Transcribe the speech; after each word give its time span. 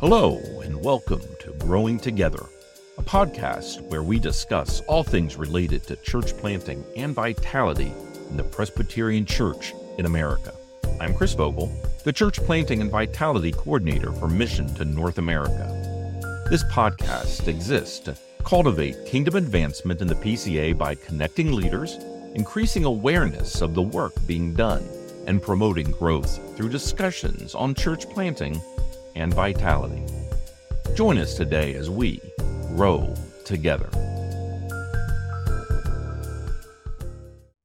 Hello, 0.00 0.40
and 0.64 0.82
welcome 0.82 1.20
to 1.40 1.52
Growing 1.58 1.98
Together, 1.98 2.46
a 2.96 3.02
podcast 3.02 3.82
where 3.82 4.02
we 4.02 4.18
discuss 4.18 4.80
all 4.88 5.04
things 5.04 5.36
related 5.36 5.82
to 5.82 5.96
church 5.96 6.34
planting 6.38 6.82
and 6.96 7.14
vitality 7.14 7.92
in 8.30 8.38
the 8.38 8.42
Presbyterian 8.42 9.26
Church 9.26 9.74
in 9.98 10.06
America. 10.06 10.54
I'm 11.02 11.12
Chris 11.12 11.34
Vogel, 11.34 11.70
the 12.02 12.14
Church 12.14 12.38
Planting 12.38 12.80
and 12.80 12.90
Vitality 12.90 13.52
Coordinator 13.52 14.10
for 14.12 14.26
Mission 14.26 14.74
to 14.76 14.86
North 14.86 15.18
America. 15.18 15.68
This 16.48 16.64
podcast 16.72 17.46
exists 17.46 17.98
to 17.98 18.16
cultivate 18.42 19.04
kingdom 19.04 19.36
advancement 19.36 20.00
in 20.00 20.08
the 20.08 20.14
PCA 20.14 20.78
by 20.78 20.94
connecting 20.94 21.52
leaders, 21.52 21.98
increasing 22.34 22.86
awareness 22.86 23.60
of 23.60 23.74
the 23.74 23.82
work 23.82 24.14
being 24.26 24.54
done, 24.54 24.88
and 25.26 25.42
promoting 25.42 25.90
growth 25.90 26.40
through 26.56 26.70
discussions 26.70 27.54
on 27.54 27.74
church 27.74 28.08
planting 28.08 28.62
and 29.20 29.32
vitality. 29.34 30.02
Join 30.94 31.18
us 31.18 31.34
today 31.36 31.74
as 31.74 31.90
we 31.90 32.20
grow 32.68 33.14
together. 33.44 33.88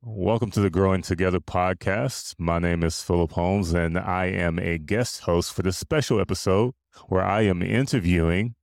Welcome 0.03 0.51
to 0.51 0.59
the 0.59 0.69
Growing 0.69 1.01
Together 1.01 1.39
podcast. 1.39 2.35
My 2.37 2.59
name 2.59 2.83
is 2.83 3.01
Phillip 3.01 3.31
Holmes, 3.31 3.73
and 3.73 3.97
I 3.97 4.25
am 4.25 4.59
a 4.59 4.77
guest 4.77 5.21
host 5.21 5.53
for 5.53 5.61
this 5.61 5.77
special 5.77 6.19
episode 6.19 6.73
where 7.07 7.23
I 7.23 7.41
am 7.41 7.61
interviewing 7.61 8.55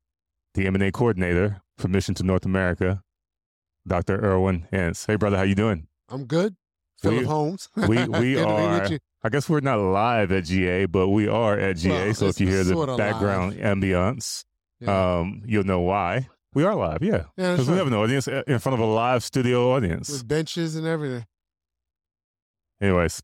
the 0.55 0.67
MNA 0.67 0.93
coordinator 0.93 1.63
for 1.79 1.89
Mission 1.89 2.15
to 2.17 2.23
North 2.23 2.45
America, 2.45 3.03
Dr. 3.87 4.19
Irwyn 4.23 4.67
Ince. 4.73 5.07
Hey, 5.07 5.17
brother, 5.17 5.37
how 5.37 5.45
you 5.45 5.55
doing? 5.55 5.87
I'm 6.09 6.25
good. 6.25 6.57
Phillip 7.03 7.21
We- 7.21 7.25
Holmes. 7.27 7.69
We 7.89 8.05
we 8.09 8.39
are. 8.41 8.89
I 9.25 9.29
guess 9.29 9.49
we're 9.49 9.61
not 9.61 9.79
live 9.79 10.33
at 10.33 10.45
GA, 10.45 10.87
but 10.87 11.09
we 11.09 11.29
are 11.29 11.57
at 11.59 11.77
GA. 11.77 12.07
Well, 12.07 12.15
so 12.15 12.27
if 12.27 12.41
you 12.41 12.49
hear 12.49 12.65
the 12.65 12.75
background 12.97 13.55
ambiance, 13.55 14.45
Yeah. 14.81 15.19
um, 15.21 15.43
you'll 15.47 15.65
know 15.65 15.81
why. 15.81 16.29
We 16.55 16.65
are 16.65 16.75
live, 16.75 17.03
yeah, 17.03 17.25
Yeah, 17.37 17.53
because 17.53 17.67
we 17.69 17.73
right. 17.75 17.79
have 17.79 17.87
an 17.87 17.95
audience 17.95 18.29
uh, 18.29 18.43
in 18.47 18.59
front 18.59 18.75
of 18.75 18.81
a 18.81 18.85
live 18.91 19.23
studio 19.25 19.73
audience. 19.75 20.11
With 20.11 20.27
benches 20.29 20.77
and 20.77 20.87
everything. 20.87 21.25
Anyways, 22.81 23.23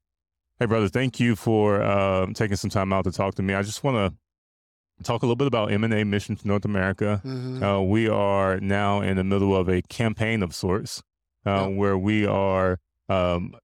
hey 0.61 0.67
brother, 0.67 0.89
thank 0.89 1.19
you 1.21 1.35
for 1.37 1.83
um, 1.83 2.33
taking 2.35 2.57
some 2.57 2.71
time 2.71 2.93
out 2.93 3.05
to 3.05 3.13
talk 3.13 3.35
to 3.37 3.43
me. 3.43 3.55
I 3.55 3.63
just 3.63 3.83
want 3.83 3.97
to 3.97 5.05
talk 5.05 5.23
a 5.23 5.27
little 5.27 5.37
bit 5.37 5.47
about 5.49 5.73
M 5.73 5.85
and 5.85 5.93
A 5.93 6.05
Mission 6.05 6.37
to 6.37 6.47
North 6.49 6.65
America. 6.65 7.21
Mhm. 7.25 7.63
Uh, 7.63 7.83
we 7.83 8.09
are 8.09 8.61
now 8.61 9.01
in 9.01 9.17
the 9.17 9.25
middle 9.25 9.55
of 9.57 9.69
a 9.69 9.83
campaign 9.83 10.43
of 10.43 10.55
sorts, 10.55 11.03
uh, 11.47 11.67
Yep. 11.69 11.77
where 11.77 11.99
we 11.99 12.25
are 12.27 12.79
um, 13.11 13.55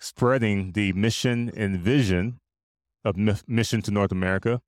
spreading 0.00 0.72
the 0.72 0.92
mission 0.94 1.50
and 1.56 1.78
vision 1.78 2.40
of 3.04 3.16
Mi- 3.16 3.34
Mission 3.46 3.82
to 3.82 3.90
North 3.90 4.12
America, 4.12 4.60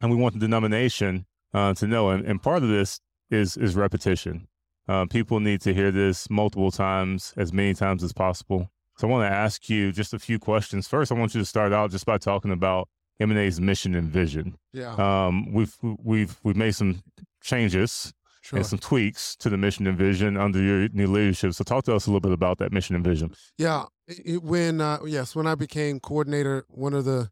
and 0.00 0.10
we 0.10 0.16
want 0.16 0.34
the 0.34 0.40
denomination 0.40 1.26
uh, 1.52 1.74
to 1.74 1.86
know. 1.86 2.10
And, 2.10 2.24
and 2.24 2.42
part 2.42 2.62
of 2.62 2.68
this 2.68 3.00
is 3.30 3.56
is 3.56 3.74
repetition. 3.74 4.46
Uh, 4.88 5.06
people 5.06 5.40
need 5.40 5.60
to 5.62 5.72
hear 5.72 5.90
this 5.90 6.28
multiple 6.30 6.70
times, 6.70 7.32
as 7.36 7.52
many 7.52 7.74
times 7.74 8.02
as 8.02 8.12
possible. 8.12 8.68
So 8.98 9.08
I 9.08 9.10
want 9.10 9.30
to 9.30 9.34
ask 9.34 9.68
you 9.68 9.92
just 9.92 10.12
a 10.12 10.18
few 10.18 10.38
questions. 10.38 10.86
First, 10.88 11.10
I 11.12 11.14
want 11.14 11.34
you 11.34 11.40
to 11.40 11.46
start 11.46 11.72
out 11.72 11.90
just 11.90 12.04
by 12.04 12.18
talking 12.18 12.50
about 12.50 12.88
MNA's 13.20 13.60
mission 13.60 13.94
and 13.94 14.08
vision. 14.08 14.56
yeah. 14.72 14.94
Um, 14.94 15.52
we've 15.52 15.76
we've 15.82 16.38
we've 16.42 16.56
made 16.56 16.74
some 16.74 17.02
changes 17.42 18.12
sure. 18.42 18.58
and 18.58 18.66
some 18.66 18.78
tweaks 18.78 19.36
to 19.36 19.48
the 19.48 19.56
mission 19.56 19.86
and 19.86 19.96
vision 19.96 20.36
under 20.36 20.60
your 20.60 20.88
new 20.92 21.06
leadership. 21.06 21.54
So 21.54 21.64
talk 21.64 21.84
to 21.84 21.94
us 21.94 22.06
a 22.06 22.10
little 22.10 22.20
bit 22.20 22.32
about 22.32 22.58
that 22.58 22.72
mission 22.72 22.94
and 22.96 23.04
vision. 23.04 23.34
Yeah, 23.56 23.84
it, 24.08 24.42
when 24.42 24.80
uh, 24.80 24.98
yes, 25.06 25.34
when 25.34 25.46
I 25.46 25.54
became 25.54 26.00
coordinator, 26.00 26.64
one 26.68 26.94
of 26.94 27.04
the 27.04 27.30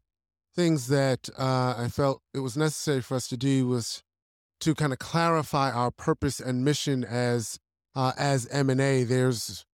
things 0.55 0.87
that 0.87 1.29
uh, 1.37 1.75
I 1.77 1.87
felt 1.87 2.21
it 2.33 2.39
was 2.39 2.57
necessary 2.57 3.01
for 3.01 3.15
us 3.15 3.27
to 3.29 3.37
do 3.37 3.67
was 3.67 4.03
to 4.61 4.75
kind 4.75 4.93
of 4.93 4.99
clarify 4.99 5.71
our 5.71 5.91
purpose 5.91 6.39
and 6.39 6.63
mission 6.63 7.03
as 7.03 7.59
uh, 7.95 8.13
as 8.17 8.47
M 8.47 8.69
and 8.69 8.81
A. 8.81 9.03
There's 9.03 9.65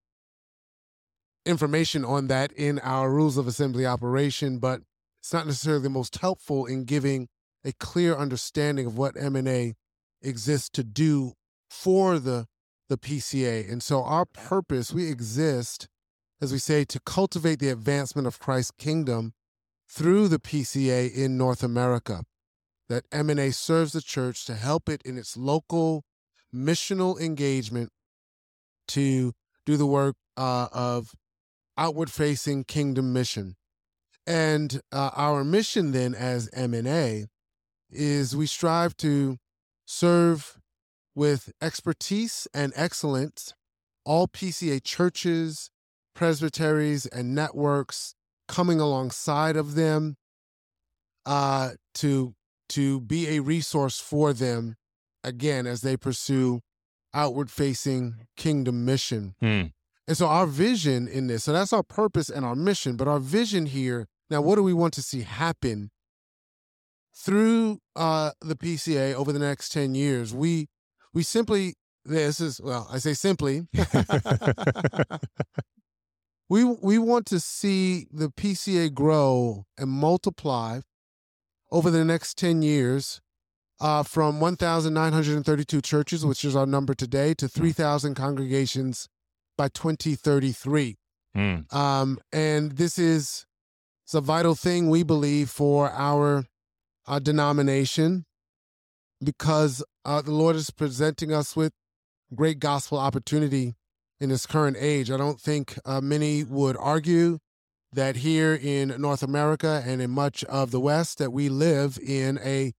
information 1.46 2.04
on 2.04 2.28
that 2.28 2.52
in 2.54 2.80
our 2.80 3.12
rules 3.12 3.38
of 3.38 3.48
assembly 3.48 3.86
operation, 3.86 4.60
but 4.60 4.82
it's 5.22 5.34
not 5.34 5.46
necessarily 5.46 5.84
the 5.84 5.90
most 5.90 6.18
helpful 6.18 6.66
in 6.66 6.84
giving 6.84 7.28
a 7.64 7.74
clear 7.74 8.16
understanding 8.16 8.86
of 8.86 8.98
what 8.98 9.16
M 9.18 9.36
and 9.36 9.48
A 9.48 9.76
exists 10.22 10.70
to 10.70 10.84
do 10.84 11.34
for 11.70 12.20
the 12.20 12.48
the 12.90 12.98
PCA. 12.98 13.70
And 13.70 13.84
so 13.84 14.04
our 14.04 14.26
purpose, 14.26 14.94
we 14.94 15.10
exist 15.10 15.88
as 16.42 16.52
we 16.52 16.60
say, 16.60 16.86
to 16.86 17.00
cultivate 17.00 17.60
the 17.60 17.70
advancement 17.70 18.28
of 18.28 18.40
Christ's 18.40 18.72
kingdom 18.72 19.34
through 19.90 20.28
the 20.28 20.40
PCA 20.40 21.14
in 21.14 21.38
North 21.38 21.64
America. 21.64 22.24
That 22.90 23.10
MNA 23.10 23.54
serves 23.54 23.92
the 23.92 24.02
church 24.02 24.46
to 24.46 24.56
help 24.56 24.88
it 24.88 25.02
in 25.04 25.18
its 25.18 25.36
local 25.36 26.06
missional 26.54 27.20
engagement 27.20 27.90
to 28.90 29.34
do 29.66 29.76
the 29.76 29.86
work 29.86 30.16
uh, 30.38 30.68
of 30.72 31.14
outward-facing 31.78 32.64
kingdom 32.64 33.12
mission. 33.12 33.56
And 34.26 34.82
uh, 34.92 35.12
our 35.16 35.44
mission 35.44 35.92
then 35.92 36.16
as 36.16 36.50
MNA 36.52 37.28
is 37.90 38.36
we 38.36 38.46
strive 38.46 38.96
to 38.98 39.38
serve 39.86 40.58
with 41.16 41.52
expertise 41.62 42.48
and 42.54 42.74
excellence 42.76 43.54
all 44.06 44.28
PCA 44.28 44.84
churches, 44.84 45.70
presbyteries 46.18 47.06
and 47.06 47.36
networks 47.36 48.16
coming 48.48 48.80
alongside 48.80 49.56
of 49.56 49.76
them 49.76 50.18
uh, 51.28 51.72
to 51.94 52.34
to 52.70 53.00
be 53.02 53.38
a 53.38 53.40
resource 53.40 54.00
for 54.00 54.34
them 54.34 54.76
again 55.24 55.68
as 55.68 55.82
they 55.82 55.96
pursue 55.96 56.62
outward 57.14 57.52
facing 57.52 58.16
kingdom 58.36 58.84
mission. 58.84 59.36
Hmm. 59.40 59.66
And 60.08 60.18
so 60.18 60.28
our 60.28 60.48
vision 60.48 61.08
in 61.08 61.28
this, 61.28 61.44
so 61.44 61.54
that's 61.54 61.72
our 61.72 61.84
purpose 61.84 62.30
and 62.30 62.46
our 62.46 62.56
mission, 62.56 62.96
but 62.96 63.08
our 63.08 63.20
vision 63.20 63.68
here, 63.68 64.08
now 64.30 64.42
what 64.42 64.56
do 64.56 64.64
we 64.64 64.74
want 64.74 64.94
to 64.96 65.04
see 65.04 65.22
happen 65.22 65.92
through 67.16 67.80
uh 67.96 68.32
the 68.42 68.56
PCA 68.56 69.14
over 69.14 69.32
the 69.32 69.40
next 69.40 69.70
10 69.70 69.94
years? 69.94 70.34
We 70.34 70.68
we 71.14 71.22
simply 71.22 71.76
this 72.04 72.40
is 72.40 72.60
well, 72.60 72.90
I 72.92 72.98
say 72.98 73.14
simply 73.14 73.68
we 76.50 76.64
we 76.64 76.98
want 76.98 77.26
to 77.28 77.40
see 77.40 78.08
the 78.12 78.30
PCA 78.30 78.94
grow 78.94 79.66
and 79.78 79.90
multiply 79.90 80.80
over 81.72 81.92
the 81.92 82.06
next 82.06 82.38
10 82.38 82.62
years 82.62 83.20
uh, 83.80 84.04
from 84.04 84.40
1,932 84.40 85.82
churches, 85.82 86.26
which 86.26 86.44
is 86.46 86.56
our 86.56 86.66
number 86.66 86.94
today, 86.94 87.34
to 87.36 87.48
3,000 87.48 88.16
congregations 88.16 89.08
by 89.58 89.68
2033. 89.68 90.96
Hmm. 91.36 91.56
Um, 91.72 92.20
and 92.32 92.74
this 92.74 92.98
is 92.98 93.46
it's 94.06 94.14
a 94.14 94.22
vital 94.22 94.56
thing 94.56 94.90
we 94.90 95.04
believe 95.04 95.50
for 95.50 95.92
our 95.92 96.46
uh, 97.06 97.20
denomination 97.20 98.26
because 99.24 99.84
uh, 100.06 100.22
the 100.22 100.32
Lord 100.32 100.56
is 100.56 100.72
presenting 100.72 101.34
us 101.34 101.56
with 101.56 101.74
great 102.34 102.60
gospel 102.60 102.98
opportunity 102.98 103.76
in 104.20 104.30
this 104.30 104.46
current 104.46 104.78
age. 104.80 105.12
I 105.12 105.18
don't 105.18 105.40
think 105.40 105.78
uh, 105.86 106.02
many 106.02 106.44
would 106.44 106.78
argue 106.78 107.40
that 107.94 108.18
here 108.18 108.54
in 108.54 108.94
North 109.00 109.24
America 109.24 109.84
and 109.86 110.02
in 110.02 110.12
much 110.12 110.44
of 110.46 110.72
the 110.72 110.80
West 110.80 111.20
that 111.20 111.32
we 111.32 111.50
live 111.50 111.98
in 112.06 112.40
a, 112.44 112.74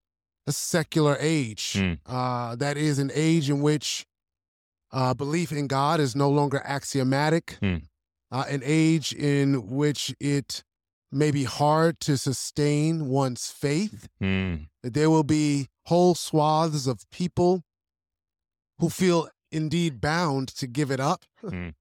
a 0.47 0.53
secular 0.53 1.16
age. 1.19 1.75
Hmm. 1.75 1.94
Uh, 2.06 2.56
that 2.56 2.76
is 2.76 2.99
an 2.99 3.10
age 3.15 3.49
in 3.49 3.60
which 3.62 4.06
uh, 4.93 5.15
belief 5.15 5.53
in 5.53 5.66
God 5.66 6.00
is 6.00 6.15
no 6.15 6.31
longer 6.31 6.62
axiomatic. 6.65 7.59
Uh, 8.31 8.44
an 8.49 8.60
age 8.65 9.12
in 9.12 9.70
which 9.70 10.15
it 10.20 10.62
may 11.10 11.31
be 11.31 11.44
hard 11.44 11.99
to 12.00 12.19
sustain 12.19 13.09
one's 13.09 13.50
faith 13.50 14.09
that 14.82 14.93
there 14.93 15.09
will 15.09 15.22
be 15.22 15.69
whole 15.87 16.14
swaths 16.14 16.87
of 16.87 17.08
people 17.11 17.62
who 18.79 18.90
feel 18.90 19.29
indeed 19.50 20.00
bound 20.00 20.49
to 20.49 20.67
give 20.67 20.91
it 20.91 21.00
up. 21.00 21.25
Mm. 21.43 21.75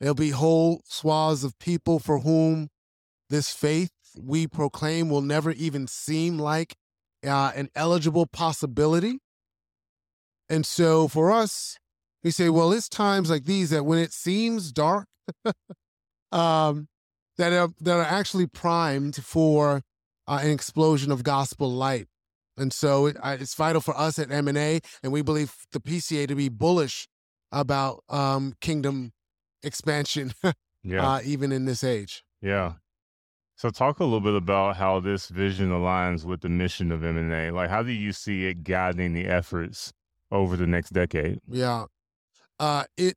There'll 0.00 0.14
be 0.14 0.30
whole 0.30 0.82
swaths 0.84 1.44
of 1.44 1.58
people 1.58 1.98
for 1.98 2.20
whom 2.20 2.68
this 3.30 3.52
faith 3.52 3.90
we 4.16 4.46
proclaim 4.46 5.10
will 5.10 5.22
never 5.22 5.50
even 5.52 5.86
seem 5.86 6.38
like 6.38 6.76
uh, 7.26 7.52
an 7.54 7.68
eligible 7.74 8.26
possibility. 8.26 9.18
And 10.48 10.64
so 10.64 11.08
for 11.08 11.30
us, 11.30 11.78
we 12.22 12.30
say, 12.30 12.48
well, 12.48 12.72
it's 12.72 12.88
times 12.88 13.30
like 13.30 13.44
these 13.44 13.70
that 13.70 13.84
when 13.84 13.98
it 13.98 14.12
seems 14.12 14.72
dark, 14.72 15.06
um, 16.32 16.88
that 17.36 17.52
are 17.52 17.68
that 17.80 17.96
are 17.96 18.02
actually 18.02 18.46
primed 18.46 19.16
for 19.16 19.82
uh, 20.26 20.40
an 20.42 20.50
explosion 20.50 21.12
of 21.12 21.22
gospel 21.22 21.70
light. 21.70 22.08
And 22.58 22.72
so 22.72 23.06
it, 23.06 23.16
it's 23.24 23.54
vital 23.54 23.80
for 23.80 23.96
us 23.96 24.18
at 24.18 24.28
MNA, 24.28 24.84
and 25.02 25.12
we 25.12 25.22
believe 25.22 25.54
the 25.72 25.80
PCA 25.80 26.26
to 26.28 26.34
be 26.34 26.48
bullish 26.48 27.06
about 27.52 28.02
um, 28.08 28.54
kingdom 28.60 29.12
expansion, 29.62 30.32
Yeah. 30.82 31.06
uh, 31.14 31.20
even 31.24 31.52
in 31.52 31.64
this 31.64 31.82
age. 31.84 32.22
yeah. 32.42 32.74
So 33.56 33.70
talk 33.70 33.98
a 33.98 34.04
little 34.04 34.20
bit 34.20 34.36
about 34.36 34.76
how 34.76 35.00
this 35.00 35.26
vision 35.28 35.70
aligns 35.70 36.24
with 36.24 36.42
the 36.42 36.48
mission 36.48 36.92
of 36.92 37.00
MNA. 37.00 37.52
Like 37.54 37.68
how 37.70 37.82
do 37.82 37.90
you 37.90 38.12
see 38.12 38.46
it 38.46 38.62
guiding 38.62 39.14
the 39.14 39.26
efforts 39.26 39.92
over 40.30 40.56
the 40.56 40.66
next 40.68 40.90
decade? 40.90 41.40
Yeah. 41.50 41.86
Uh 42.60 42.84
it 42.96 43.16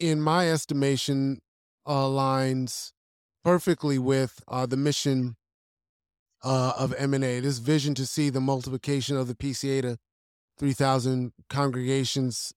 in 0.00 0.20
my 0.20 0.50
estimation 0.50 1.38
aligns 1.86 2.90
perfectly 3.44 3.98
with 4.00 4.42
uh 4.48 4.66
the 4.66 4.76
mission 4.76 5.36
uh 6.42 6.72
of 6.76 6.96
MNA. 6.96 7.42
This 7.42 7.58
vision 7.58 7.94
to 7.94 8.06
see 8.06 8.30
the 8.30 8.40
multiplication 8.40 9.16
of 9.16 9.28
the 9.28 9.34
PCA 9.34 9.82
to 9.82 9.98
3000 10.58 11.32
congregations 11.48 12.52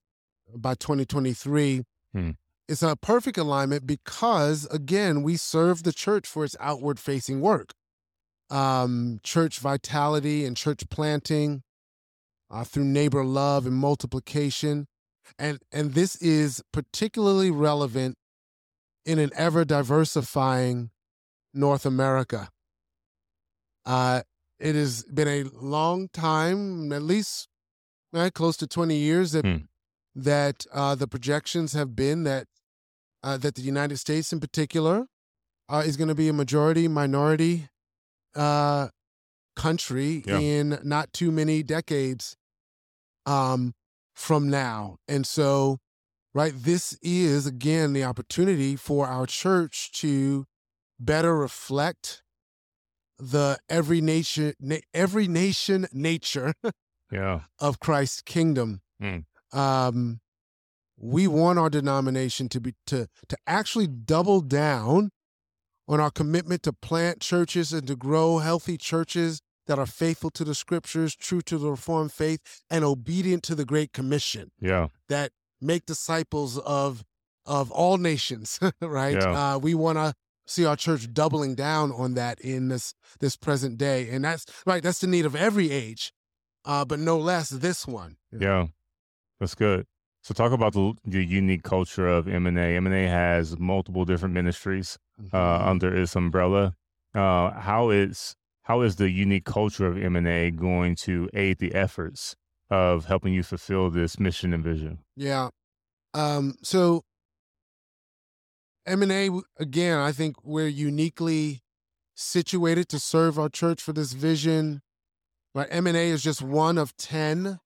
by 0.55 0.75
2023. 0.75 1.83
Hmm 2.13 2.31
it's 2.67 2.83
a 2.83 2.95
perfect 2.95 3.37
alignment 3.37 3.85
because 3.85 4.65
again 4.67 5.23
we 5.23 5.37
serve 5.37 5.83
the 5.83 5.93
church 5.93 6.27
for 6.27 6.43
its 6.43 6.55
outward 6.59 6.99
facing 6.99 7.41
work 7.41 7.73
um, 8.49 9.19
church 9.23 9.59
vitality 9.59 10.45
and 10.45 10.55
church 10.55 10.87
planting 10.89 11.63
uh, 12.51 12.63
through 12.63 12.83
neighbor 12.83 13.23
love 13.23 13.65
and 13.65 13.75
multiplication 13.75 14.87
and 15.39 15.59
and 15.71 15.93
this 15.93 16.15
is 16.17 16.61
particularly 16.71 17.51
relevant 17.51 18.15
in 19.05 19.19
an 19.19 19.31
ever 19.35 19.65
diversifying 19.65 20.89
north 21.53 21.85
america 21.85 22.49
uh, 23.85 24.21
it 24.59 24.75
has 24.75 25.03
been 25.03 25.27
a 25.27 25.43
long 25.43 26.09
time 26.09 26.91
at 26.93 27.01
least 27.03 27.47
uh, 28.13 28.29
close 28.33 28.57
to 28.57 28.67
20 28.67 28.95
years 28.95 29.31
that 29.33 29.45
Hmm. 29.45 29.57
that 30.15 30.65
uh, 30.73 30.95
the 30.95 31.07
projections 31.07 31.73
have 31.73 31.95
been 31.95 32.23
that 32.23 32.47
uh, 33.23 33.37
that 33.37 33.55
the 33.55 33.61
United 33.61 33.97
States, 33.97 34.31
in 34.31 34.39
particular, 34.39 35.07
uh, 35.69 35.83
is 35.85 35.97
going 35.97 36.07
to 36.07 36.15
be 36.15 36.29
a 36.29 36.33
majority 36.33 36.87
minority 36.87 37.69
uh, 38.35 38.89
country 39.55 40.23
Yeah. 40.25 40.39
in 40.39 40.79
not 40.83 41.11
too 41.13 41.31
many 41.31 41.63
decades 41.63 42.37
um, 43.25 43.73
from 44.13 44.49
now, 44.49 44.97
and 45.07 45.25
so 45.27 45.79
right, 46.33 46.53
this 46.55 46.97
is 47.01 47.45
again 47.47 47.93
the 47.93 48.03
opportunity 48.03 48.75
for 48.75 49.07
our 49.07 49.25
church 49.25 49.91
to 49.93 50.45
better 50.99 51.35
reflect 51.35 52.21
the 53.17 53.57
every 53.69 54.01
nation 54.01 54.53
na- 54.59 54.77
every 54.94 55.27
nation 55.27 55.88
nature 55.94 56.53
Yeah. 57.12 57.41
of 57.59 57.79
Christ's 57.79 58.21
kingdom. 58.21 58.81
Mm. 59.01 59.25
Um, 59.53 60.19
we 60.97 61.27
want 61.27 61.59
our 61.59 61.69
denomination 61.69 62.50
to 62.50 62.59
be 62.62 62.73
to 62.88 63.07
to 63.27 63.38
actually 63.47 63.88
double 63.88 64.41
down 64.41 65.12
on 65.88 66.00
our 66.00 66.09
commitment 66.12 66.63
to 66.63 66.73
plant 66.73 67.21
churches 67.21 67.71
and 67.73 67.85
to 67.88 67.95
grow 67.95 68.39
healthy 68.39 68.77
churches 68.77 69.39
that 69.68 69.77
are 69.79 69.85
faithful 69.85 70.29
to 70.31 70.44
the 70.44 70.56
scriptures, 70.56 71.15
true 71.15 71.41
to 71.41 71.57
the 71.57 71.69
Reformed 71.71 72.11
faith, 72.11 72.39
and 72.69 72.83
obedient 72.83 73.44
to 73.44 73.56
the 73.56 73.65
Great 73.65 73.94
Commission 73.94 74.51
Yeah. 74.59 74.88
that 75.09 75.31
make 75.61 75.85
disciples 75.85 76.57
of 76.59 77.03
of 77.45 77.71
all 77.71 77.97
nations. 77.97 78.59
right? 78.81 79.15
Yeah. 79.15 79.53
Uh, 79.56 79.57
we 79.59 79.75
want 79.75 79.97
to 80.00 80.13
see 80.45 80.65
our 80.65 80.75
church 80.75 81.13
doubling 81.13 81.56
down 81.56 81.92
on 81.92 82.13
that 82.15 82.39
in 82.42 82.68
this 82.69 82.94
this 83.19 83.36
present 83.36 83.77
day, 83.77 84.09
and 84.09 84.24
that's 84.25 84.45
right. 84.65 84.83
That's 84.83 85.00
the 85.00 85.07
need 85.07 85.25
of 85.25 85.36
every 85.36 85.71
age, 85.71 86.12
uh, 86.65 86.86
but 86.86 87.00
no 87.00 87.18
less 87.18 87.50
this 87.50 87.88
one. 87.88 88.18
Yeah. 88.31 88.68
That's 89.39 89.56
good. 89.56 89.86
So 90.24 90.33
talk 90.33 90.51
about 90.53 90.74
the, 90.74 90.94
the 91.06 91.24
unique 91.24 91.63
culture 91.63 92.07
of 92.07 92.25
MNA. 92.25 92.77
MNA 92.80 93.09
has 93.09 93.59
multiple 93.59 94.06
different 94.06 94.33
ministries 94.33 94.97
uh, 95.31 95.59
Mhm. 95.59 95.68
under 95.68 95.95
its 95.95 96.15
umbrella. 96.15 96.75
Uh, 97.13 97.51
how 97.51 97.89
is 97.89 98.36
how 98.63 98.81
is 98.81 98.95
the 98.95 99.09
unique 99.12 99.45
culture 99.45 99.86
of 99.88 99.95
MNA 99.95 100.56
going 100.56 100.95
to 100.95 101.30
aid 101.33 101.59
the 101.59 101.74
efforts 101.75 102.36
of 102.69 103.06
helping 103.06 103.33
you 103.33 103.44
fulfill 103.44 103.89
this 103.92 104.19
mission 104.19 104.53
and 104.53 104.63
vision? 104.63 105.00
Yeah. 105.15 105.50
Um, 106.13 106.56
so 106.63 107.03
M 108.85 109.01
and 109.01 109.11
A 109.11 109.29
again, 109.57 109.97
I 109.99 110.11
think 110.11 110.43
we're 110.43 110.67
uniquely 110.67 111.61
situated 112.15 112.87
to 112.89 112.99
serve 112.99 113.37
our 113.39 113.49
church 113.49 113.81
for 113.81 113.93
this 113.93 114.13
vision. 114.13 114.81
Right, 115.53 115.67
M 115.71 115.87
and 115.87 115.97
A 115.97 116.09
is 116.09 116.21
just 116.23 116.41
one 116.41 116.77
of 116.77 116.95
ten 116.97 117.59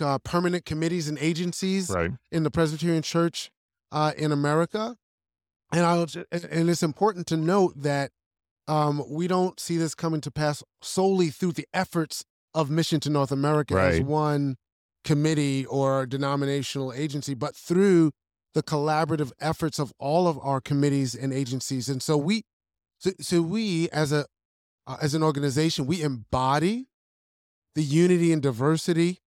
uh, 0.00 0.18
permanent 0.18 0.64
committees 0.64 1.08
and 1.08 1.18
agencies 1.18 1.90
Right. 1.90 2.10
in 2.32 2.42
the 2.42 2.50
Presbyterian 2.50 3.02
Church 3.02 3.50
uh, 3.92 4.12
in 4.16 4.32
America, 4.32 4.96
and 5.72 5.84
I 5.86 5.96
was, 5.98 6.16
and 6.16 6.68
it's 6.70 6.82
important 6.82 7.26
to 7.28 7.36
note 7.36 7.74
that 7.76 8.10
um, 8.68 9.02
we 9.08 9.26
don't 9.28 9.58
see 9.60 9.76
this 9.78 9.94
coming 9.94 10.20
to 10.22 10.30
pass 10.30 10.62
solely 10.82 11.28
through 11.30 11.52
the 11.52 11.66
efforts 11.72 12.24
of 12.54 12.70
Mission 12.70 12.98
to 13.00 13.10
North 13.10 13.30
America 13.32 13.74
as 13.80 14.00
one 14.00 14.56
committee 15.04 15.64
or 15.66 16.06
denominational 16.06 16.92
agency, 16.92 17.34
but 17.34 17.54
through 17.56 18.10
the 18.54 18.62
collaborative 18.62 19.32
efforts 19.40 19.78
of 19.78 19.92
all 19.98 20.26
of 20.26 20.38
our 20.40 20.60
committees 20.60 21.14
and 21.14 21.32
agencies. 21.32 21.88
And 21.88 22.02
so 22.02 22.16
we, 22.16 22.42
so, 22.98 23.10
so 23.20 23.42
we 23.42 23.88
as 23.90 24.12
a 24.12 24.26
uh, 24.86 24.96
as 25.00 25.14
an 25.14 25.22
organization, 25.22 25.86
we 25.86 26.02
embody 26.02 26.88
the 27.74 27.82
unity 27.82 28.32
and 28.32 28.42
diversity 28.42 29.20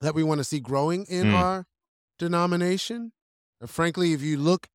that 0.00 0.14
we 0.14 0.22
want 0.22 0.38
to 0.38 0.44
see 0.44 0.60
growing 0.60 1.04
in 1.06 1.26
Mm. 1.26 1.34
our 1.34 1.66
denomination. 2.18 3.12
And 3.60 3.68
frankly, 3.68 4.12
if 4.14 4.22
you 4.22 4.38
look 4.38 4.68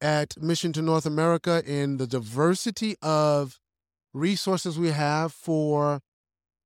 at 0.00 0.40
Mission 0.40 0.72
to 0.72 0.82
North 0.82 1.04
America 1.06 1.62
and 1.66 1.98
the 1.98 2.06
diversity 2.06 2.96
of 3.02 3.60
resources 4.14 4.78
we 4.78 4.88
have 4.90 5.32
for 5.32 6.00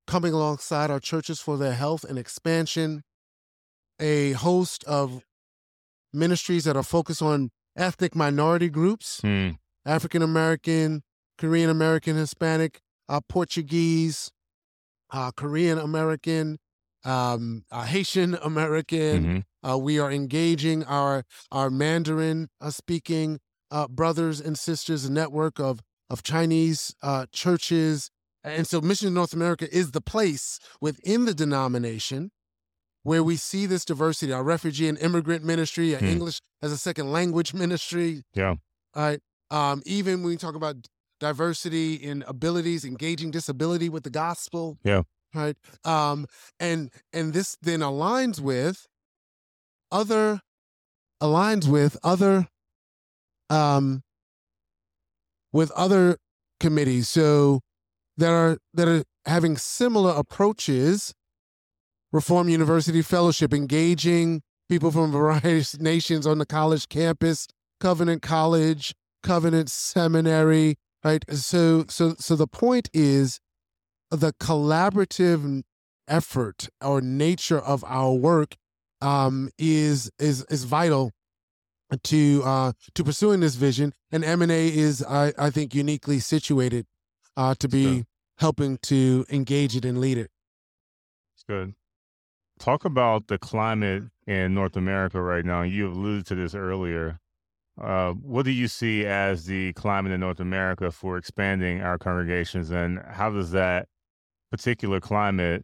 coming 0.05 0.33
alongside 0.33 0.89
our 0.89 0.99
churches 1.01 1.41
for 1.41 1.57
their 1.57 1.73
health 1.73 2.03
and 2.05 2.17
expansion, 2.17 3.03
a 3.99 4.31
host 4.33 4.83
of 4.85 5.25
ministries 6.13 6.63
that 6.65 6.75
are 6.75 6.83
focused 6.83 7.21
on 7.21 7.49
ethnic 7.75 8.15
minority 8.15 8.69
groups, 8.69 9.19
Hmm. 9.21 9.51
African 9.85 10.21
American, 10.21 11.03
Korean 11.37 11.69
American, 11.69 12.15
Hispanic, 12.17 12.81
uh, 13.07 13.21
Portuguese, 13.29 14.31
uh, 15.11 15.31
Korean 15.31 15.77
American, 15.77 16.57
um, 17.05 17.63
uh, 17.71 17.83
Haitian 17.83 18.35
American. 18.35 19.23
Mhm. 19.23 19.43
Uh, 19.69 19.77
we 19.77 19.99
are 19.99 20.11
engaging 20.11 20.83
our 20.83 21.23
our 21.51 21.69
Mandarin 21.69 22.49
uh, 22.59 22.69
speaking 22.71 23.39
uh, 23.71 23.87
brothers 23.87 24.39
and 24.41 24.57
sisters, 24.57 25.05
a 25.05 25.11
network 25.11 25.59
of 25.59 25.81
of 26.09 26.23
Chinese 26.23 26.95
uh, 27.01 27.25
churches, 27.31 28.09
and 28.43 28.65
so 28.67 28.79
Mission 28.81 29.13
North 29.13 29.33
America 29.33 29.67
is 29.75 29.91
the 29.91 30.01
place 30.01 30.57
within 30.81 31.25
the 31.25 31.33
denomination 31.33 32.31
where 33.03 33.23
we 33.23 33.35
see 33.37 33.65
this 33.65 33.85
diversity. 33.85 34.31
Our 34.33 34.43
refugee 34.43 34.87
and 34.87 34.97
immigrant 34.97 35.43
ministry, 35.43 35.93
our 35.93 35.99
Hmm. 35.99 36.07
English 36.07 36.39
as 36.61 36.71
a 36.71 36.77
second 36.77 37.11
language 37.11 37.53
ministry. 37.53 38.23
Yeah. 38.33 38.55
All 38.93 39.03
right. 39.03 39.21
Um, 39.49 39.81
even 39.85 40.21
when 40.23 40.31
we 40.31 40.37
talk 40.37 40.55
about 40.55 40.87
diversity 41.19 41.95
in 41.95 42.23
abilities, 42.27 42.83
engaging 42.85 43.31
disability 43.31 43.89
with 43.89 44.03
the 44.03 44.09
gospel. 44.09 44.77
Yeah. 44.83 45.03
Right. 45.33 45.55
Um, 45.83 46.25
and 46.59 46.91
and 47.13 47.33
this 47.33 47.57
then 47.61 47.79
aligns 47.81 48.39
with 48.39 48.87
other 49.91 50.41
aligns 51.21 51.67
with 51.67 51.97
other 52.03 52.47
um 53.49 54.03
with 55.53 55.71
other 55.71 56.17
committees. 56.59 57.07
So 57.09 57.61
that 58.17 58.31
are 58.31 58.57
that 58.73 58.87
are 58.87 59.03
having 59.25 59.57
similar 59.57 60.11
approaches. 60.11 61.13
Reform 62.11 62.49
University 62.49 63.01
Fellowship, 63.01 63.53
engaging 63.53 64.41
people 64.69 64.91
from 64.91 65.11
various 65.11 65.79
nations 65.79 66.25
on 66.25 66.37
the 66.37 66.45
college 66.45 66.89
campus, 66.89 67.47
Covenant 67.79 68.21
College, 68.21 68.93
Covenant 69.23 69.69
Seminary, 69.69 70.75
right? 71.03 71.23
So 71.29 71.85
so 71.89 72.15
so 72.17 72.35
the 72.35 72.47
point 72.47 72.89
is 72.93 73.39
the 74.09 74.33
collaborative 74.33 75.63
effort 76.07 76.69
or 76.81 77.01
nature 77.01 77.59
of 77.59 77.83
our 77.85 78.13
work 78.13 78.55
um, 79.01 79.49
is 79.57 80.09
is 80.19 80.45
is 80.49 80.63
vital 80.63 81.11
to 82.03 82.41
uh, 82.45 82.71
to 82.95 83.03
pursuing 83.03 83.39
this 83.39 83.55
vision, 83.55 83.93
and 84.11 84.23
M 84.23 84.41
and 84.41 84.51
A 84.51 84.67
is 84.67 85.03
I, 85.03 85.33
I 85.37 85.49
think 85.49 85.73
uniquely 85.73 86.19
situated 86.19 86.85
uh, 87.35 87.55
to 87.59 87.67
be 87.67 88.05
helping 88.37 88.77
to 88.83 89.25
engage 89.29 89.75
it 89.75 89.85
and 89.85 89.99
lead 89.99 90.17
it. 90.17 90.29
It's 91.35 91.43
good. 91.43 91.73
Talk 92.59 92.85
about 92.85 93.27
the 93.27 93.37
climate 93.37 94.03
in 94.25 94.53
North 94.53 94.75
America 94.75 95.21
right 95.21 95.45
now. 95.45 95.61
You 95.61 95.89
alluded 95.89 96.25
to 96.27 96.35
this 96.35 96.55
earlier. 96.55 97.19
Uh, 97.79 98.13
what 98.13 98.43
do 98.45 98.51
you 98.51 98.67
see 98.67 99.05
as 99.05 99.45
the 99.45 99.71
climate 99.73 100.11
in 100.11 100.19
North 100.19 100.39
America 100.39 100.91
for 100.91 101.17
expanding 101.17 101.81
our 101.81 101.97
congregations, 101.99 102.71
and 102.71 102.99
how 103.07 103.29
does 103.29 103.51
that 103.51 103.87
particular 104.51 104.99
climate 104.99 105.63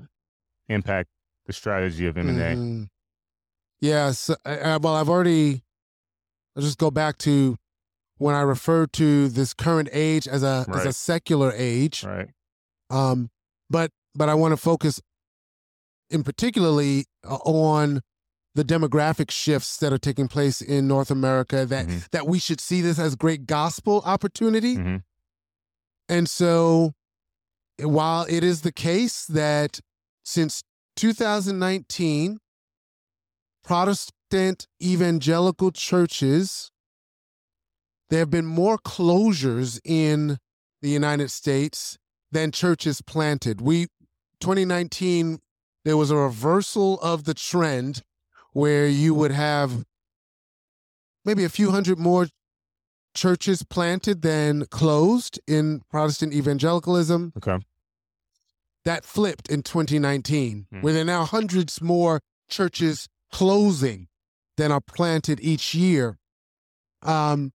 impact 0.69 1.09
the 1.47 1.53
strategy 1.53 2.05
of 2.05 2.15
MNA? 2.15 2.55
Mhm. 2.55 2.87
Yes. 3.81 4.29
uh, 4.29 4.35
uh, 4.45 4.79
well, 4.81 4.95
I've 4.95 5.09
already. 5.09 5.63
I'll 6.55 6.61
just 6.61 6.77
go 6.77 6.91
back 6.91 7.17
to 7.19 7.57
when 8.17 8.35
I 8.35 8.41
refer 8.41 8.85
to 8.85 9.27
this 9.27 9.53
current 9.55 9.89
age 9.91 10.27
as 10.27 10.43
a 10.43 10.65
as 10.69 10.85
a 10.85 10.93
secular 10.93 11.51
age. 11.55 12.03
Right. 12.03 12.29
Um, 12.91 13.31
but 13.71 13.89
but 14.13 14.29
I 14.29 14.35
want 14.35 14.51
to 14.51 14.57
focus 14.57 15.01
in 16.13 16.23
particularly 16.23 17.05
uh, 17.27 17.35
on 17.43 18.01
the 18.55 18.63
demographic 18.63 19.31
shifts 19.31 19.77
that 19.77 19.91
are 19.91 19.97
taking 19.97 20.27
place 20.27 20.61
in 20.61 20.87
North 20.87 21.09
America. 21.09 21.65
That 21.65 21.87
Mhm. 21.87 22.09
that 22.11 22.27
we 22.27 22.37
should 22.39 22.61
see 22.61 22.81
this 22.81 22.99
as 22.99 23.15
great 23.15 23.47
gospel 23.47 24.01
opportunity. 24.05 24.77
Mhm. 24.77 25.03
And 26.07 26.29
so, 26.29 26.93
while 27.79 28.25
it 28.29 28.43
is 28.43 28.61
the 28.61 28.71
case 28.71 29.25
that 29.25 29.79
since 30.23 30.61
2019, 30.95 32.39
Protestant 33.63 34.67
evangelical 34.81 35.71
churches, 35.71 36.69
there 38.09 38.19
have 38.19 38.29
been 38.29 38.45
more 38.45 38.77
closures 38.77 39.79
in 39.83 40.37
the 40.81 40.89
United 40.89 41.31
States 41.31 41.97
than 42.31 42.51
churches 42.51 43.01
planted. 43.01 43.61
We 43.61 43.87
2019 44.39 45.39
there 45.85 45.97
was 45.97 46.11
a 46.11 46.15
reversal 46.17 46.99
of 47.01 47.25
the 47.25 47.33
trend 47.33 48.01
where 48.53 48.87
you 48.87 49.13
would 49.13 49.31
have 49.31 49.83
maybe 51.25 51.43
a 51.43 51.49
few 51.49 51.71
hundred 51.71 51.97
more 51.99 52.27
churches 53.15 53.63
planted 53.63 54.21
than 54.21 54.65
closed 54.67 55.39
in 55.47 55.81
Protestant 55.89 56.33
evangelicalism. 56.33 57.33
Okay. 57.37 57.57
That 58.85 59.05
flipped 59.05 59.49
in 59.49 59.63
2019, 59.63 60.67
Hmm. 60.71 60.81
where 60.81 60.93
there 60.93 61.03
are 61.03 61.05
now 61.05 61.25
hundreds 61.25 61.81
more 61.81 62.21
churches 62.49 63.07
closing 63.31 64.07
than 64.57 64.71
are 64.71 64.81
planted 64.81 65.39
each 65.41 65.73
year. 65.73 66.17
Um, 67.01 67.53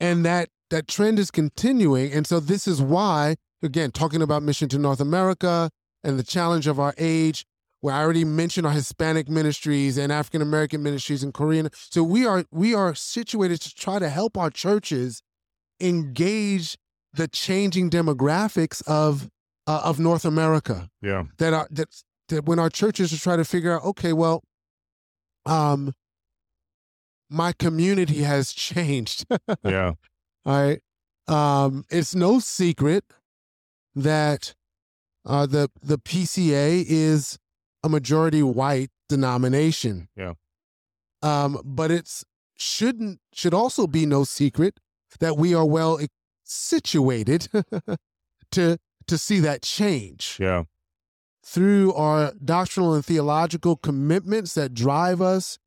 and 0.00 0.24
that 0.24 0.48
that 0.70 0.86
trend 0.86 1.18
is 1.18 1.30
continuing. 1.30 2.12
And 2.12 2.26
so 2.26 2.40
this 2.40 2.68
is 2.68 2.80
why, 2.82 3.36
again, 3.62 3.90
talking 3.90 4.20
about 4.20 4.42
mission 4.42 4.68
to 4.68 4.78
North 4.78 5.00
America 5.00 5.70
and 6.04 6.18
the 6.18 6.22
challenge 6.22 6.66
of 6.66 6.78
our 6.78 6.94
age, 6.98 7.46
where 7.80 7.94
I 7.94 8.02
already 8.02 8.24
mentioned 8.24 8.66
our 8.66 8.72
Hispanic 8.72 9.28
ministries 9.28 9.98
and 9.98 10.12
African 10.12 10.42
American 10.42 10.82
ministries 10.82 11.22
and 11.22 11.32
Korean. 11.32 11.70
So 11.72 12.02
we 12.02 12.26
are 12.26 12.44
we 12.50 12.74
are 12.74 12.94
situated 12.94 13.60
to 13.62 13.74
try 13.74 13.98
to 13.98 14.08
help 14.08 14.36
our 14.36 14.50
churches 14.50 15.22
engage 15.80 16.76
the 17.12 17.28
changing 17.28 17.90
demographics 17.90 18.86
of 18.86 19.30
uh, 19.66 19.80
of 19.84 19.98
North 19.98 20.24
America. 20.24 20.88
Yeah. 21.02 21.24
That 21.38 21.54
are 21.54 21.68
that 21.70 21.88
that 22.28 22.44
when 22.46 22.58
our 22.58 22.70
churches 22.70 23.12
are 23.12 23.18
trying 23.18 23.38
to 23.38 23.44
figure 23.44 23.74
out, 23.74 23.84
okay, 23.84 24.12
well, 24.12 24.42
um, 25.46 25.94
my 27.30 27.52
community 27.52 28.22
has 28.22 28.52
changed. 28.54 29.26
Yeah. 29.64 29.92
All 30.44 30.62
right. 30.62 30.80
Um, 31.28 31.84
it's 31.90 32.14
no 32.14 32.38
secret 32.38 33.04
that 33.94 34.54
uh, 35.26 35.46
the 35.46 35.70
the 35.82 35.98
PCA 35.98 36.84
is 36.86 37.38
a 37.82 37.88
majority 37.88 38.42
white 38.42 38.90
denomination. 39.08 40.08
Yeah. 40.16 40.34
Um, 41.22 41.60
but 41.64 41.90
it's 41.90 42.24
shouldn't 42.56 43.20
should 43.32 43.54
also 43.54 43.86
be 43.86 44.04
no 44.06 44.24
secret 44.24 44.78
that 45.20 45.36
we 45.36 45.54
are 45.54 45.64
well 45.64 45.98
situated 46.44 47.48
to 48.52 48.78
to 49.06 49.18
see 49.18 49.40
that 49.40 49.62
change 49.62 50.36
Yeah. 50.40 50.64
through 51.44 51.94
our 51.94 52.32
doctrinal 52.44 52.94
and 52.94 53.04
theological 53.04 53.76
commitments 53.76 54.54
that 54.54 54.74
drive 54.74 55.22
us 55.22 55.58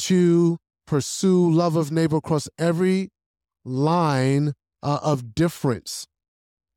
to 0.00 0.58
pursue 0.86 1.50
love 1.50 1.76
of 1.76 1.92
neighbor 1.92 2.16
across 2.16 2.48
every 2.58 3.10
line 3.64 4.54
uh, 4.82 4.98
of 5.02 5.34
difference. 5.34 6.06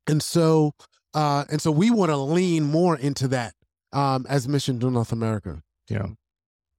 And 0.08 0.22
so, 0.22 0.74
uh, 1.14 1.46
and 1.50 1.62
so 1.62 1.72
we 1.72 1.90
want 1.92 2.10
to 2.12 2.18
lean 2.18 2.64
more 2.64 2.98
into 2.98 3.28
that 3.30 3.54
um, 3.94 4.26
as 4.30 4.48
Mission 4.48 4.80
to 4.80 4.90
North 4.92 5.12
America. 5.12 5.62
Yeah. 5.90 6.08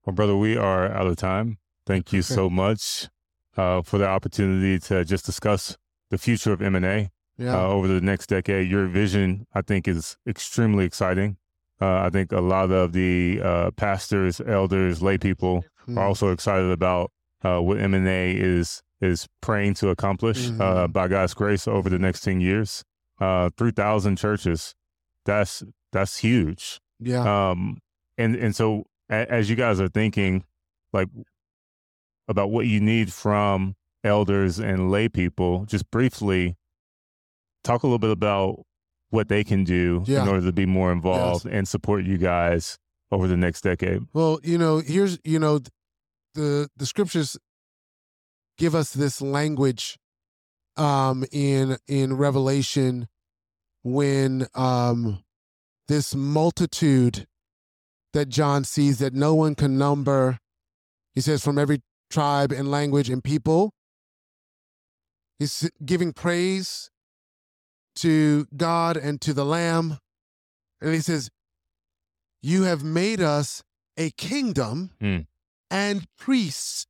Well, 0.05 0.15
brother, 0.15 0.37
we 0.37 0.57
are 0.57 0.87
out 0.91 1.07
of 1.07 1.17
time. 1.17 1.59
Thank 1.87 2.13
you 2.13 2.23
so 2.23 2.49
much 2.51 3.09
uh, 3.57 3.83
for 3.83 3.99
the 3.99 4.07
opportunity 4.07 4.79
to 4.81 5.05
just 5.05 5.27
discuss 5.27 5.77
the 6.11 6.19
future 6.19 6.53
of 6.53 6.61
MNA 6.61 7.11
Yeah. 7.39 7.57
uh, 7.57 7.67
over 7.69 7.89
the 7.89 8.01
next 8.01 8.27
decade. 8.29 8.71
Your 8.71 8.87
vision, 8.87 9.47
I 9.55 9.63
think, 9.63 9.87
is 9.89 10.17
extremely 10.27 10.85
exciting. 10.85 11.37
Uh, 11.81 12.03
I 12.07 12.11
think 12.11 12.31
a 12.33 12.41
lot 12.41 12.71
of 12.71 12.93
the 12.93 13.41
uh, 13.43 13.71
pastors, 13.73 14.41
elders, 14.41 15.03
lay 15.03 15.19
people 15.19 15.65
Mm. 15.89 15.99
are 15.99 16.07
also 16.07 16.31
excited 16.31 16.71
about 16.71 17.11
uh, 17.43 17.59
what 17.59 17.77
MNA 17.79 18.37
is 18.37 18.83
is 19.01 19.27
praying 19.41 19.75
to 19.75 19.89
accomplish 19.89 20.47
uh, 20.49 20.87
Mhm. 20.87 20.93
by 20.93 21.09
God's 21.09 21.35
grace 21.35 21.67
over 21.67 21.91
the 21.91 21.99
next 21.99 22.21
ten 22.21 22.41
years. 22.41 22.85
Uh, 23.21 23.51
Three 23.57 23.73
thousand 23.73 24.15
churches. 24.17 24.77
That's 25.25 25.65
that's 25.91 26.19
huge. 26.19 26.81
Yeah. 27.05 27.51
Um, 27.51 27.79
and 28.19 28.35
and 28.37 28.55
so 28.55 28.85
as 29.09 29.49
you 29.51 29.57
guys 29.57 29.81
are 29.81 29.89
thinking, 29.89 30.45
like 30.93 31.09
about 32.29 32.51
what 32.51 32.67
you 32.67 32.81
need 32.81 33.13
from 33.13 33.75
elders 34.05 34.59
and 34.59 34.91
lay 34.91 35.09
people, 35.09 35.65
just 35.67 35.91
briefly 35.91 36.57
talk 37.65 37.83
a 37.83 37.87
little 37.87 37.99
bit 37.99 38.11
about 38.11 38.65
what 39.11 39.29
they 39.29 39.45
can 39.45 39.63
do 39.65 40.03
Yeah. 40.07 40.23
in 40.23 40.29
order 40.29 40.47
to 40.47 40.53
be 40.53 40.67
more 40.67 40.91
involved 40.93 41.47
and 41.47 41.69
support 41.69 42.05
you 42.05 42.17
guys 42.19 42.79
over 43.11 43.29
the 43.29 43.37
next 43.37 43.61
decade. 43.61 44.03
Well, 44.15 44.41
you 44.43 44.57
know, 44.59 44.79
here's 44.79 45.19
you 45.25 45.39
know, 45.39 45.61
the 46.35 46.69
the 46.77 46.87
scriptures 46.87 47.37
give 48.59 48.75
us 48.75 48.93
this 48.93 49.21
language 49.21 49.99
um 50.77 51.25
in 51.31 51.77
in 51.87 52.17
Revelation 52.17 53.09
when 53.83 54.47
um 54.55 55.23
this 55.93 56.15
multitude 56.15 57.27
that 58.15 58.31
John 58.31 58.65
sees 58.65 58.99
that 58.99 59.13
no 59.13 59.35
one 59.35 59.55
can 59.55 59.77
number. 59.77 60.39
He 61.15 61.21
says 61.21 61.45
from 61.45 61.59
every 61.59 61.83
tribe 62.11 62.51
and 62.51 62.71
language 62.71 63.11
and 63.11 63.23
people. 63.23 63.75
He's 65.39 65.71
giving 65.85 66.15
praise 66.15 66.89
to 67.97 68.47
God 68.57 68.97
and 68.97 69.21
to 69.21 69.35
the 69.35 69.45
Lamb. 69.45 69.99
And 70.81 70.95
he 70.95 71.01
says, 71.01 71.29
You 72.41 72.63
have 72.63 72.83
made 72.83 73.21
us 73.21 73.63
a 73.99 74.11
kingdom 74.13 74.93
Hmm. 74.99 75.19
and 75.71 76.07
priests 76.19 76.87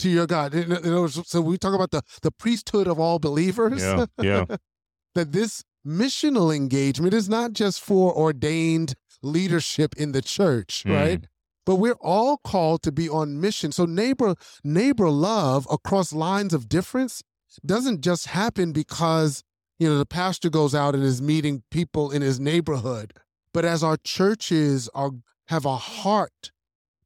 to 0.00 0.08
your 0.08 0.26
God. 0.26 0.54
In- 0.56 0.72
in 0.72 0.92
words, 0.92 1.20
So 1.28 1.40
we 1.40 1.56
talk 1.56 1.74
about 1.74 1.92
the, 1.92 2.02
the 2.22 2.32
priesthood 2.32 2.88
of 2.88 2.98
all 2.98 3.20
believers. 3.20 3.80
Yeah, 3.80 4.06
yeah, 4.20 4.44
that 5.14 5.30
this 5.30 5.62
missional 5.86 6.54
engagement 6.54 7.14
is 7.14 7.28
not 7.28 7.52
just 7.52 7.80
for 7.80 8.14
ordained 8.14 8.94
leadership 9.22 9.94
in 9.96 10.12
the 10.12 10.22
church, 10.22 10.84
Mm. 10.86 10.94
right? 10.94 11.24
But 11.66 11.76
we're 11.76 11.98
all 12.00 12.38
called 12.38 12.82
to 12.82 12.92
be 12.92 13.08
on 13.08 13.40
mission. 13.40 13.70
So 13.72 13.84
neighbor 13.84 14.34
neighbor 14.64 15.10
love 15.10 15.66
across 15.70 16.12
lines 16.12 16.52
of 16.54 16.68
difference 16.68 17.22
doesn't 17.64 18.00
just 18.00 18.28
happen 18.28 18.72
because 18.72 19.42
you 19.78 19.88
know 19.88 19.98
the 19.98 20.06
pastor 20.06 20.50
goes 20.50 20.74
out 20.74 20.94
and 20.94 21.04
is 21.04 21.20
meeting 21.22 21.62
people 21.70 22.10
in 22.10 22.22
his 22.22 22.40
neighborhood, 22.40 23.12
but 23.52 23.64
as 23.64 23.82
our 23.82 23.96
churches 23.98 24.88
are 24.94 25.10
have 25.48 25.64
a 25.64 25.76
heart 25.76 26.50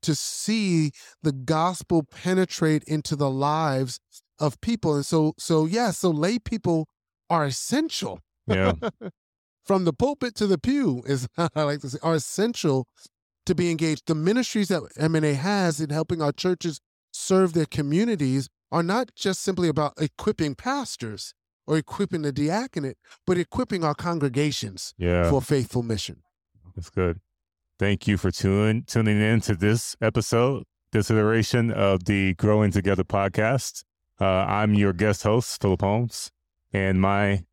to 0.03 0.15
see 0.15 0.93
the 1.23 1.33
gospel 1.33 2.03
penetrate 2.03 2.85
into 2.85 3.17
the 3.17 3.31
lives 3.31 4.01
of 4.39 4.61
people. 4.61 4.95
And 4.95 5.07
so 5.07 5.35
so 5.39 5.67
yeah, 5.67 5.91
so 5.91 6.11
lay 6.11 6.39
people 6.39 6.89
are 7.31 7.45
essential 7.45 8.21
yeah, 8.47 8.73
from 9.65 9.85
the 9.85 9.93
pulpit 9.93 10.35
to 10.37 10.47
the 10.47 10.59
pew 10.59 11.03
is 11.07 11.29
I 11.39 11.63
like 11.63 11.81
to 11.81 11.91
say 11.91 11.99
are 12.03 12.15
essential 12.15 12.87
to 13.47 13.55
be 13.55 13.71
engaged. 13.71 14.07
The 14.07 14.15
ministries 14.15 14.69
that 14.69 14.83
MNA 14.99 15.35
has 15.37 15.81
in 15.81 15.91
helping 15.91 16.23
our 16.23 16.33
churches 16.33 16.81
serve 17.13 17.53
their 17.53 17.67
communities 17.67 18.49
are 18.73 18.83
not 18.83 19.15
just 19.15 19.41
simply 19.41 19.69
about 19.69 19.93
equipping 20.01 20.55
pastors 20.55 21.35
or 21.67 21.79
equipping 21.79 22.23
the 22.23 22.33
diaconate, 22.33 22.97
but 23.27 23.39
equipping 23.39 23.85
our 23.85 23.95
congregations 23.95 24.95
yeah. 24.99 25.31
for 25.31 25.41
faithful 25.41 25.83
mission. 25.83 26.23
That's 26.75 26.91
good. 26.91 27.21
Thank 27.79 28.07
you 28.07 28.17
for 28.17 28.31
tune, 28.31 28.85
tuning 28.87 29.21
in 29.21 29.41
to 29.43 29.55
this 29.55 29.97
episode, 30.01 30.65
this 30.93 31.11
iteration 31.11 31.71
of 31.71 32.05
the 32.05 32.35
Growing 32.35 32.71
Together 32.71 33.05
podcast. 33.05 33.85
Uh, 34.21 34.25
I'm 34.27 34.75
your 34.75 34.93
guest 34.93 35.23
host, 35.23 35.61
Phillip 35.61 35.81
Holmes, 35.81 36.31
and 36.73 37.01
my 37.01 37.45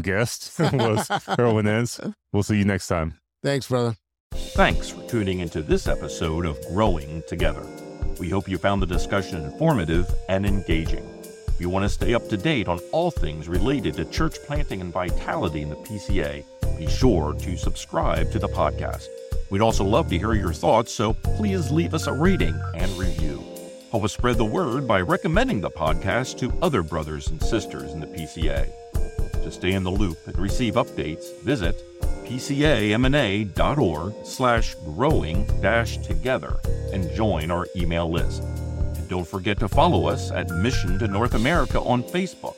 guest 0.00 0.52
was 0.72 1.08
Irwyn 1.38 1.66
Ince. 1.66 2.00
We'll 2.32 2.42
see 2.42 2.56
you 2.56 2.64
next 2.64 2.88
time. 2.88 3.18
Thanks, 3.42 3.68
brother. 3.68 3.96
Thanks 4.32 4.88
for 4.88 5.06
tuning 5.08 5.40
into 5.40 5.62
this 5.62 5.86
episode 5.86 6.46
of 6.46 6.58
Growing 6.68 7.22
Together. 7.28 7.66
We 8.18 8.30
hope 8.30 8.48
you 8.48 8.56
found 8.56 8.80
the 8.80 8.86
discussion 8.86 9.44
informative 9.44 10.08
and 10.28 10.46
engaging. 10.46 11.04
If 11.48 11.60
you 11.60 11.68
want 11.68 11.84
to 11.84 11.88
stay 11.88 12.14
up 12.14 12.28
to 12.28 12.36
date 12.36 12.68
on 12.68 12.78
all 12.92 13.10
things 13.10 13.48
related 13.48 13.94
to 13.94 14.04
church 14.06 14.36
planting 14.46 14.80
and 14.80 14.92
vitality 14.92 15.62
in 15.62 15.68
the 15.68 15.76
PCA, 15.76 16.44
be 16.78 16.86
sure 16.86 17.34
to 17.34 17.56
subscribe 17.56 18.30
to 18.32 18.38
the 18.38 18.48
podcast. 18.48 19.06
We'd 19.50 19.60
also 19.60 19.84
love 19.84 20.08
to 20.08 20.18
hear 20.18 20.32
your 20.32 20.54
thoughts, 20.54 20.92
so 20.92 21.12
please 21.12 21.70
leave 21.70 21.92
us 21.92 22.06
a 22.06 22.12
rating 22.12 22.58
and 22.74 22.90
review. 22.92 23.44
Help 23.90 24.04
us 24.04 24.14
spread 24.14 24.38
the 24.38 24.44
word 24.44 24.88
by 24.88 25.02
recommending 25.02 25.60
the 25.60 25.70
podcast 25.70 26.38
to 26.38 26.52
other 26.62 26.82
brothers 26.82 27.28
and 27.28 27.42
sisters 27.42 27.92
in 27.92 28.00
the 28.00 28.06
PCA. 28.06 28.72
To 29.42 29.50
stay 29.50 29.72
in 29.72 29.82
the 29.82 29.90
loop 29.90 30.18
and 30.26 30.38
receive 30.38 30.74
updates, 30.74 31.36
visit 31.42 31.84
pcamna.org 32.24 34.14
slash 34.24 34.74
growing 34.84 35.44
dash 35.60 35.98
together 35.98 36.58
and 36.92 37.10
join 37.14 37.50
our 37.50 37.66
email 37.76 38.10
list. 38.10 38.42
And 38.42 39.08
don't 39.08 39.26
forget 39.26 39.58
to 39.58 39.68
follow 39.68 40.06
us 40.06 40.30
at 40.30 40.48
Mission 40.50 40.98
to 41.00 41.08
North 41.08 41.34
America 41.34 41.80
on 41.80 42.02
Facebook, 42.02 42.56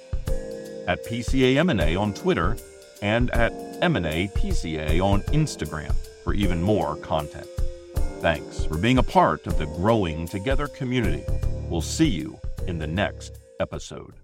at 0.87 1.05
PCAMNA 1.07 1.99
on 1.99 2.15
Twitter, 2.15 2.57
and 3.03 3.31
at 3.31 3.53
MNA 3.81 4.33
PCA 4.35 5.01
on 5.03 5.23
Instagram 5.33 5.95
for 6.23 6.35
even 6.35 6.63
more 6.63 6.97
content. 6.97 7.47
Thanks 8.21 8.65
for 8.65 8.79
being 8.79 8.99
a 8.99 9.03
part 9.03 9.47
of 9.47 9.59
the 9.59 9.67
Growing 9.67 10.27
Together 10.27 10.69
community. 10.69 11.25
We'll 11.69 11.83
see 11.83 12.09
you 12.09 12.39
in 12.67 12.79
the 12.79 12.87
next 12.87 13.39
episode. 13.61 14.15